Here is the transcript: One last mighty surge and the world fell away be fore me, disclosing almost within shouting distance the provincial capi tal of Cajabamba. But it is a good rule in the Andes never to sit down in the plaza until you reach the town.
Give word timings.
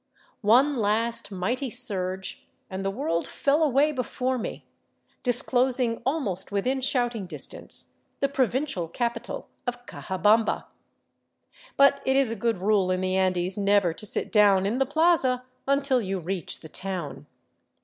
One 0.49 0.77
last 0.77 1.31
mighty 1.31 1.69
surge 1.69 2.47
and 2.71 2.83
the 2.83 2.89
world 2.89 3.27
fell 3.27 3.61
away 3.61 3.91
be 3.91 4.01
fore 4.01 4.39
me, 4.39 4.65
disclosing 5.21 6.01
almost 6.07 6.51
within 6.51 6.81
shouting 6.81 7.27
distance 7.27 7.97
the 8.19 8.27
provincial 8.27 8.87
capi 8.87 9.19
tal 9.19 9.47
of 9.67 9.85
Cajabamba. 9.85 10.65
But 11.77 12.01
it 12.03 12.15
is 12.15 12.31
a 12.31 12.35
good 12.35 12.57
rule 12.61 12.89
in 12.89 13.01
the 13.01 13.15
Andes 13.15 13.59
never 13.59 13.93
to 13.93 14.05
sit 14.07 14.31
down 14.31 14.65
in 14.65 14.79
the 14.79 14.87
plaza 14.87 15.45
until 15.67 16.01
you 16.01 16.19
reach 16.19 16.61
the 16.61 16.69
town. 16.69 17.27